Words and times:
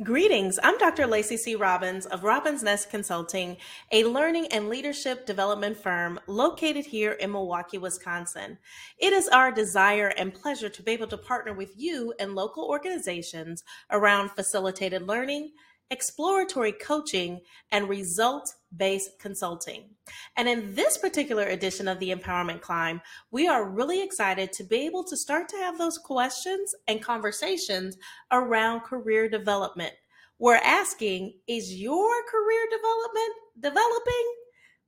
Greetings. 0.00 0.58
I'm 0.62 0.78
Dr. 0.78 1.04
Laci 1.06 1.36
C. 1.36 1.54
Robbins 1.54 2.06
of 2.06 2.24
Robbins 2.24 2.62
Nest 2.62 2.90
Consulting, 2.90 3.58
a 3.92 4.04
learning 4.04 4.46
and 4.46 4.70
leadership 4.70 5.26
development 5.26 5.76
firm 5.76 6.18
located 6.26 6.86
here 6.86 7.12
in 7.12 7.30
Milwaukee, 7.30 7.76
Wisconsin. 7.76 8.58
It 8.98 9.12
is 9.12 9.28
our 9.28 9.52
desire 9.52 10.08
and 10.16 10.32
pleasure 10.32 10.70
to 10.70 10.82
be 10.82 10.92
able 10.92 11.08
to 11.08 11.18
partner 11.18 11.52
with 11.52 11.74
you 11.76 12.14
and 12.18 12.34
local 12.34 12.64
organizations 12.64 13.64
around 13.90 14.30
facilitated 14.30 15.06
learning, 15.06 15.52
exploratory 15.92 16.72
coaching, 16.72 17.40
and 17.70 17.88
result 17.88 18.54
based 18.76 19.18
consulting. 19.20 19.90
And 20.36 20.48
in 20.48 20.74
this 20.74 20.96
particular 20.96 21.44
edition 21.44 21.86
of 21.86 22.00
the 22.00 22.10
Empowerment 22.10 22.62
Climb, 22.62 23.02
we 23.30 23.46
are 23.46 23.68
really 23.68 24.02
excited 24.02 24.52
to 24.54 24.64
be 24.64 24.86
able 24.86 25.04
to 25.04 25.16
start 25.16 25.48
to 25.50 25.56
have 25.58 25.78
those 25.78 25.98
questions 25.98 26.74
and 26.88 27.02
conversations 27.02 27.98
around 28.32 28.80
career 28.80 29.28
development. 29.28 29.92
We're 30.38 30.56
asking, 30.56 31.34
is 31.46 31.74
your 31.74 32.10
career 32.24 32.66
development 32.70 33.34
developing? 33.60 34.34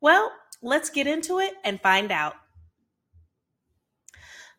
Well, 0.00 0.32
let's 0.62 0.90
get 0.90 1.06
into 1.06 1.38
it 1.38 1.52
and 1.62 1.80
find 1.80 2.10
out. 2.10 2.34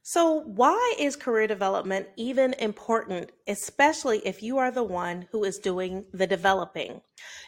So, 0.07 0.41
why 0.41 0.93
is 0.99 1.15
career 1.15 1.47
development 1.47 2.09
even 2.15 2.53
important, 2.59 3.31
especially 3.47 4.19
if 4.19 4.43
you 4.43 4.59
are 4.59 4.69
the 4.69 4.83
one 4.83 5.27
who 5.31 5.43
is 5.43 5.57
doing 5.57 6.05
the 6.13 6.27
developing? 6.27 7.01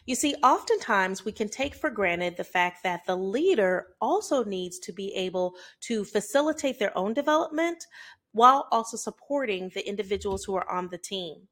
You 0.07 0.15
see, 0.15 0.34
oftentimes 0.41 1.23
we 1.23 1.34
can 1.34 1.49
take 1.49 1.75
for 1.75 1.91
granted 1.91 2.35
the 2.35 2.43
fact 2.43 2.81
that 2.81 3.05
the 3.05 3.15
leader 3.15 3.89
also 4.01 4.43
needs 4.43 4.79
to 4.79 4.91
be 4.91 5.13
able 5.13 5.53
to 5.81 6.03
facilitate 6.03 6.79
their 6.79 6.98
own 6.98 7.13
development 7.13 7.85
while 8.31 8.67
also 8.71 8.98
supporting 8.98 9.70
the 9.76 9.87
individuals 9.87 10.43
who 10.43 10.55
are 10.55 10.67
on 10.67 10.89
the 10.89 10.98
team. 10.98 11.48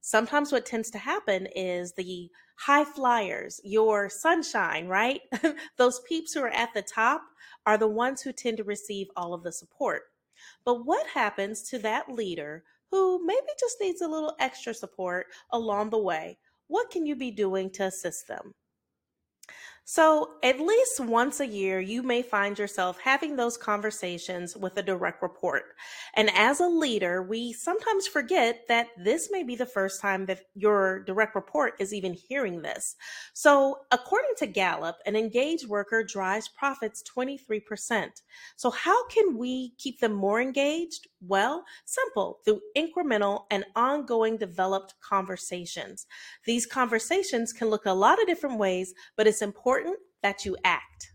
Sometimes 0.00 0.50
what 0.50 0.66
tends 0.66 0.90
to 0.90 0.98
happen 0.98 1.46
is 1.54 1.92
the 1.92 2.28
high 2.56 2.84
flyers, 2.84 3.60
your 3.62 4.10
sunshine, 4.10 4.88
right? 4.88 5.20
Those 5.76 6.00
peeps 6.08 6.34
who 6.34 6.40
are 6.40 6.48
at 6.48 6.74
the 6.74 6.82
top 6.82 7.22
are 7.64 7.78
the 7.78 7.86
ones 7.86 8.22
who 8.22 8.32
tend 8.32 8.56
to 8.56 8.64
receive 8.64 9.06
all 9.14 9.34
of 9.34 9.44
the 9.44 9.52
support. 9.52 10.02
But 10.64 10.84
what 10.86 11.06
happens 11.08 11.62
to 11.70 11.78
that 11.80 12.10
leader 12.10 12.64
who 12.90 13.24
maybe 13.24 13.48
just 13.58 13.80
needs 13.80 14.00
a 14.00 14.08
little 14.08 14.36
extra 14.38 14.74
support 14.74 15.26
along 15.50 15.90
the 15.90 15.98
way? 15.98 16.38
What 16.68 16.90
can 16.90 17.06
you 17.06 17.16
be 17.16 17.30
doing 17.30 17.70
to 17.72 17.84
assist 17.84 18.28
them? 18.28 18.54
So, 19.90 20.32
at 20.42 20.60
least 20.60 21.00
once 21.00 21.40
a 21.40 21.46
year, 21.46 21.80
you 21.80 22.02
may 22.02 22.20
find 22.20 22.58
yourself 22.58 23.00
having 23.00 23.36
those 23.36 23.56
conversations 23.56 24.54
with 24.54 24.76
a 24.76 24.82
direct 24.82 25.22
report. 25.22 25.62
And 26.12 26.30
as 26.34 26.60
a 26.60 26.66
leader, 26.66 27.22
we 27.22 27.54
sometimes 27.54 28.06
forget 28.06 28.68
that 28.68 28.88
this 28.98 29.30
may 29.32 29.44
be 29.44 29.56
the 29.56 29.64
first 29.64 30.02
time 30.02 30.26
that 30.26 30.40
your 30.54 31.04
direct 31.04 31.34
report 31.34 31.72
is 31.78 31.94
even 31.94 32.12
hearing 32.12 32.60
this. 32.60 32.96
So, 33.32 33.78
according 33.90 34.32
to 34.36 34.46
Gallup, 34.46 34.96
an 35.06 35.16
engaged 35.16 35.66
worker 35.66 36.04
drives 36.04 36.48
profits 36.48 37.02
23%. 37.04 38.10
So, 38.56 38.70
how 38.70 39.06
can 39.06 39.38
we 39.38 39.72
keep 39.78 40.00
them 40.00 40.12
more 40.12 40.42
engaged? 40.42 41.08
Well, 41.22 41.64
simple 41.86 42.40
through 42.44 42.60
incremental 42.76 43.44
and 43.50 43.64
ongoing 43.74 44.36
developed 44.36 44.96
conversations. 45.00 46.06
These 46.44 46.66
conversations 46.66 47.54
can 47.54 47.70
look 47.70 47.86
a 47.86 47.92
lot 47.92 48.20
of 48.20 48.26
different 48.26 48.58
ways, 48.58 48.92
but 49.16 49.26
it's 49.26 49.40
important 49.40 49.77
that 50.22 50.44
you 50.44 50.56
act. 50.64 51.12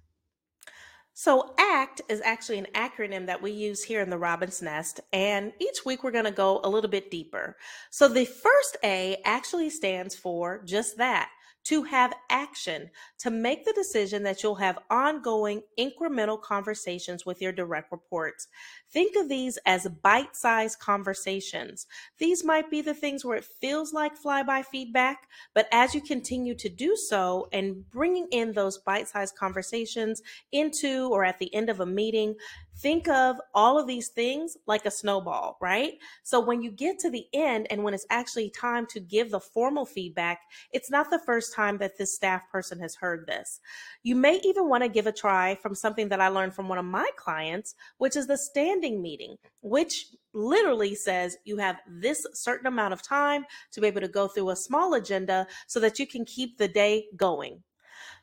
So, 1.16 1.54
ACT 1.60 2.02
is 2.10 2.22
actually 2.22 2.58
an 2.58 2.68
acronym 2.74 3.28
that 3.28 3.42
we 3.42 3.52
use 3.52 3.84
here 3.84 4.02
in 4.02 4.10
the 4.10 4.18
Robbins 4.18 4.64
Nest, 4.64 5.00
and 5.12 5.54
each 5.60 5.86
week 5.86 6.04
we're 6.04 6.10
going 6.10 6.26
to 6.26 6.32
go 6.32 6.60
a 6.64 6.70
little 6.70 6.90
bit 6.90 7.12
deeper. 7.12 7.56
So, 7.92 8.08
the 8.08 8.26
first 8.26 8.78
A 8.84 9.18
actually 9.24 9.70
stands 9.70 10.16
for 10.16 10.64
just 10.66 10.98
that 10.98 11.30
to 11.66 11.84
have 11.84 12.14
action, 12.30 12.90
to 13.20 13.32
make 13.32 13.64
the 13.64 13.74
decision 13.74 14.24
that 14.24 14.44
you'll 14.44 14.56
have 14.56 14.80
ongoing 14.90 15.62
incremental 15.80 16.42
conversations 16.42 17.26
with 17.26 17.42
your 17.42 17.52
direct 17.52 17.92
reports. 17.92 18.48
Think 18.92 19.16
of 19.16 19.30
these 19.30 19.58
as 19.66 19.88
bite 20.04 20.36
sized 20.36 20.80
conversations. 20.80 21.88
These 22.18 22.44
might 22.44 22.70
be 22.70 22.82
the 22.82 22.94
things 22.94 23.24
where 23.24 23.38
it 23.38 23.46
feels 23.46 23.94
like 23.94 24.22
flyby 24.22 24.66
feedback, 24.66 25.28
but 25.54 25.68
as 25.72 25.96
you 25.96 26.02
continue 26.02 26.56
to 26.56 26.70
do 26.70 26.96
so 26.96 27.48
and 27.52 27.90
bringing 27.90 28.28
in 28.32 28.54
those 28.54 28.78
bite 28.80 29.08
sized 29.08 29.36
conversations 29.36 30.22
into 30.52 31.10
or 31.12 31.24
at 31.24 31.40
the 31.40 31.54
end 31.56 31.70
of 31.70 31.80
a 31.80 31.86
meeting, 31.86 32.36
think 32.76 33.08
of 33.08 33.38
all 33.54 33.80
of 33.80 33.88
these 33.88 34.10
things 34.10 34.58
like 34.68 34.86
a 34.86 34.92
snowball, 34.92 35.58
right? 35.62 35.94
So 36.24 36.40
when 36.40 36.62
you 36.62 36.72
get 36.72 37.00
to 37.00 37.10
the 37.10 37.26
end 37.34 37.68
and 37.70 37.84
when 37.84 37.94
it's 37.94 38.06
actually 38.10 38.50
time 38.50 38.86
to 38.88 39.00
give 39.00 39.32
the 39.32 39.40
formal 39.40 39.86
feedback, 39.86 40.42
it's 40.72 40.92
not 40.92 41.10
the 41.10 41.20
first 41.20 41.33
time 41.40 41.78
that 41.78 41.98
this 41.98 42.16
staff 42.16 42.42
person 42.52 42.80
has 42.80 42.96
heard 42.96 43.26
this. 43.28 43.60
You 44.04 44.16
may 44.16 44.40
even 44.44 44.70
want 44.70 44.84
to 44.84 44.90
give 44.90 45.08
a 45.08 45.12
try 45.12 45.56
from 45.56 45.76
something 45.76 46.10
that 46.10 46.22
I 46.22 46.28
learned 46.28 46.54
from 46.54 46.68
one 46.68 46.78
of 46.78 46.86
my 46.86 47.10
clients, 47.16 47.76
which 47.98 48.16
is 48.16 48.28
the 48.28 48.38
standing 48.38 49.02
meeting, 49.02 49.38
which 49.62 50.08
literally 50.34 50.96
says 50.96 51.38
you 51.46 51.58
have 51.58 51.78
this 51.88 52.26
certain 52.34 52.68
amount 52.68 52.94
of 52.94 53.02
time 53.02 53.46
to 53.72 53.82
be 53.82 53.88
able 53.88 54.02
to 54.02 54.08
go 54.08 54.28
through 54.28 54.50
a 54.50 54.56
small 54.56 54.94
agenda 54.94 55.48
so 55.68 55.80
that 55.80 56.00
you 56.00 56.08
can 56.08 56.26
keep 56.26 56.58
the 56.58 56.68
day 56.68 57.06
going. 57.16 57.64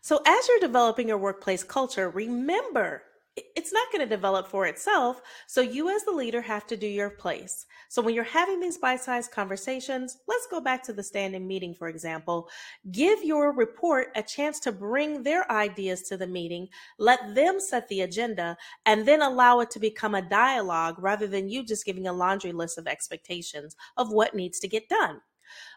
So, 0.02 0.20
as 0.26 0.48
you're 0.48 0.60
developing 0.60 1.08
your 1.08 1.18
workplace 1.18 1.62
culture, 1.62 2.08
remember 2.08 3.02
it's 3.36 3.72
not 3.72 3.90
going 3.92 4.00
to 4.00 4.14
develop 4.14 4.48
for 4.48 4.66
itself. 4.66 5.20
So 5.46 5.60
you 5.60 5.88
as 5.88 6.04
the 6.04 6.10
leader 6.10 6.40
have 6.40 6.66
to 6.68 6.76
do 6.76 6.86
your 6.86 7.10
place. 7.10 7.66
So 7.88 8.02
when 8.02 8.14
you're 8.14 8.24
having 8.24 8.60
these 8.60 8.78
bite-sized 8.78 9.30
conversations, 9.30 10.18
let's 10.26 10.46
go 10.50 10.60
back 10.60 10.82
to 10.84 10.92
the 10.92 11.02
standing 11.02 11.46
meeting, 11.46 11.74
for 11.74 11.88
example. 11.88 12.48
Give 12.90 13.22
your 13.22 13.52
report 13.52 14.08
a 14.16 14.22
chance 14.22 14.58
to 14.60 14.72
bring 14.72 15.22
their 15.22 15.50
ideas 15.50 16.02
to 16.02 16.16
the 16.16 16.26
meeting, 16.26 16.68
let 16.98 17.34
them 17.34 17.60
set 17.60 17.88
the 17.88 18.02
agenda, 18.02 18.56
and 18.86 19.06
then 19.06 19.22
allow 19.22 19.60
it 19.60 19.70
to 19.72 19.78
become 19.78 20.14
a 20.14 20.28
dialogue 20.28 20.96
rather 20.98 21.26
than 21.26 21.48
you 21.48 21.64
just 21.64 21.86
giving 21.86 22.06
a 22.06 22.12
laundry 22.12 22.52
list 22.52 22.78
of 22.78 22.86
expectations 22.86 23.76
of 23.96 24.10
what 24.10 24.34
needs 24.34 24.58
to 24.60 24.68
get 24.68 24.88
done. 24.88 25.20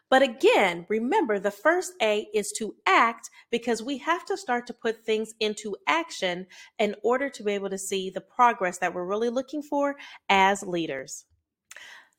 But 0.10 0.22
again, 0.22 0.86
remember 0.90 1.40
the 1.40 1.52
first 1.52 1.94
A 2.02 2.28
is 2.34 2.52
to 2.58 2.76
act 2.86 3.30
because 3.50 3.82
we 3.82 3.98
have 4.00 4.26
to 4.26 4.38
start 4.38 4.68
to 4.68 4.74
put 4.74 5.04
things 5.04 5.34
into 5.40 5.76
action 5.88 6.46
in 6.78 6.96
order 7.04 7.30
to 7.30 7.44
be 7.44 7.54
able 7.54 7.70
to 7.70 7.78
see 7.78 8.10
the 8.10 8.22
progress 8.22 8.78
that 8.80 8.94
we're 8.94 9.06
really 9.06 9.30
looking 9.30 9.64
for 9.64 9.96
as 10.30 10.64
leaders. 10.64 11.26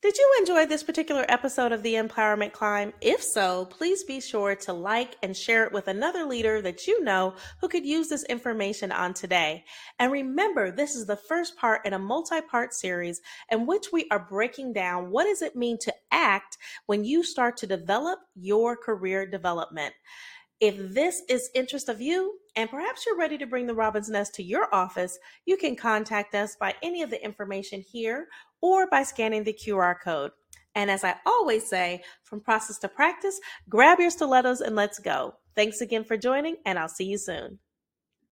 Did 0.04 0.18
you 0.18 0.34
enjoy 0.38 0.66
this 0.66 0.82
particular 0.82 1.24
episode 1.30 1.72
of 1.72 1.82
the 1.82 1.94
Empowerment 1.94 2.52
Climb? 2.52 2.92
If 3.00 3.22
so, 3.22 3.64
please 3.64 4.04
be 4.04 4.20
sure 4.20 4.54
to 4.54 4.72
like 4.74 5.16
and 5.22 5.34
share 5.34 5.64
it 5.64 5.72
with 5.72 5.88
another 5.88 6.26
leader 6.26 6.60
that 6.60 6.86
you 6.86 7.02
know 7.02 7.32
who 7.62 7.68
could 7.68 7.86
use 7.86 8.10
this 8.10 8.24
information 8.24 8.92
on 8.92 9.14
today. 9.14 9.64
And 9.98 10.12
remember, 10.12 10.70
this 10.70 10.94
is 10.94 11.06
the 11.06 11.16
first 11.16 11.56
part 11.56 11.86
in 11.86 11.94
a 11.94 11.98
multi-part 11.98 12.74
series 12.74 13.22
in 13.50 13.66
which 13.66 13.92
we 13.94 14.06
are 14.10 14.18
breaking 14.28 14.74
down 14.74 15.10
what 15.10 15.24
does 15.24 15.40
it 15.40 15.56
mean 15.56 15.78
to 15.78 15.94
act 16.12 16.58
when 16.84 17.02
you 17.02 17.24
start 17.24 17.56
to 17.56 17.66
develop 17.66 18.18
your 18.34 18.76
career 18.76 19.24
development. 19.24 19.94
If 20.60 20.94
this 20.94 21.22
is 21.28 21.50
interest 21.54 21.88
of 21.88 22.00
you, 22.00 22.38
and 22.56 22.70
perhaps 22.70 23.04
you're 23.04 23.18
ready 23.18 23.36
to 23.38 23.46
bring 23.46 23.66
the 23.66 23.74
Robbins 23.74 24.08
Nest 24.08 24.34
to 24.34 24.42
your 24.42 24.72
office, 24.72 25.18
you 25.44 25.56
can 25.56 25.74
contact 25.74 26.34
us 26.34 26.56
by 26.56 26.74
any 26.82 27.02
of 27.02 27.10
the 27.10 27.22
information 27.24 27.80
here 27.80 28.28
or 28.60 28.86
by 28.86 29.02
scanning 29.02 29.44
the 29.44 29.52
QR 29.52 29.96
code. 30.02 30.30
And 30.76 30.90
as 30.90 31.04
I 31.04 31.16
always 31.26 31.68
say, 31.68 32.02
from 32.22 32.40
process 32.40 32.78
to 32.78 32.88
practice, 32.88 33.40
grab 33.68 33.98
your 33.98 34.10
stilettos 34.10 34.60
and 34.60 34.76
let's 34.76 34.98
go. 34.98 35.34
Thanks 35.54 35.80
again 35.80 36.04
for 36.04 36.16
joining, 36.16 36.56
and 36.64 36.78
I'll 36.78 36.88
see 36.88 37.04
you 37.04 37.18
soon. 37.18 37.58